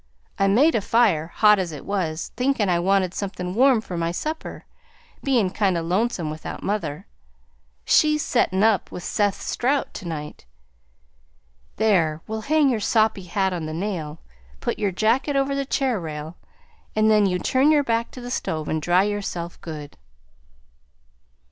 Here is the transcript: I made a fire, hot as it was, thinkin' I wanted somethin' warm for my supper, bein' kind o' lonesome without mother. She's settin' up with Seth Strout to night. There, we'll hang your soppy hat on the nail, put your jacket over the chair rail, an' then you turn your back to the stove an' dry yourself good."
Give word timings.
I 0.39 0.47
made 0.47 0.73
a 0.73 0.81
fire, 0.81 1.27
hot 1.27 1.59
as 1.59 1.71
it 1.71 1.85
was, 1.85 2.31
thinkin' 2.35 2.69
I 2.69 2.79
wanted 2.79 3.13
somethin' 3.13 3.53
warm 3.53 3.81
for 3.81 3.95
my 3.95 4.11
supper, 4.11 4.65
bein' 5.23 5.51
kind 5.51 5.77
o' 5.77 5.81
lonesome 5.83 6.31
without 6.31 6.63
mother. 6.63 7.05
She's 7.85 8.23
settin' 8.25 8.63
up 8.63 8.91
with 8.91 9.03
Seth 9.03 9.39
Strout 9.39 9.93
to 9.93 10.07
night. 10.07 10.47
There, 11.75 12.23
we'll 12.25 12.41
hang 12.41 12.67
your 12.69 12.79
soppy 12.79 13.25
hat 13.25 13.53
on 13.53 13.67
the 13.67 13.75
nail, 13.75 14.19
put 14.59 14.79
your 14.79 14.91
jacket 14.91 15.35
over 15.35 15.53
the 15.53 15.65
chair 15.67 15.99
rail, 15.99 16.35
an' 16.95 17.07
then 17.07 17.27
you 17.27 17.37
turn 17.37 17.69
your 17.71 17.83
back 17.83 18.09
to 18.09 18.21
the 18.21 18.31
stove 18.31 18.67
an' 18.67 18.79
dry 18.79 19.03
yourself 19.03 19.61
good." 19.61 19.97